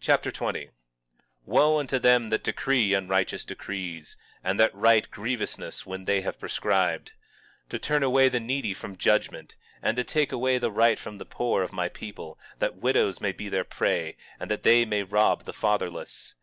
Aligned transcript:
Nephi 0.00 0.06
Chapter 0.06 0.30
20 0.30 0.60
20:1 0.66 0.70
Wo 1.44 1.78
unto 1.78 1.98
them 1.98 2.30
that 2.30 2.42
decree 2.42 2.94
unrighteous 2.94 3.44
decrees, 3.44 4.16
and 4.42 4.58
that 4.58 4.74
write 4.74 5.10
grievousness 5.10 5.84
which 5.84 6.06
they 6.06 6.22
have 6.22 6.40
prescribed; 6.40 7.12
20:2 7.66 7.68
To 7.68 7.78
turn 7.78 8.02
away 8.02 8.30
the 8.30 8.40
needy 8.40 8.72
from 8.72 8.96
judgment, 8.96 9.54
and 9.82 9.98
to 9.98 10.04
take 10.04 10.32
away 10.32 10.56
the 10.56 10.72
right 10.72 10.98
from 10.98 11.18
the 11.18 11.26
poor 11.26 11.62
of 11.62 11.74
my 11.74 11.90
people, 11.90 12.38
that 12.58 12.76
widows 12.76 13.20
may 13.20 13.32
be 13.32 13.50
their 13.50 13.64
prey, 13.64 14.16
and 14.40 14.50
that 14.50 14.62
they 14.62 14.86
may 14.86 15.02
rob 15.02 15.44
the 15.44 15.52
fatherless! 15.52 16.34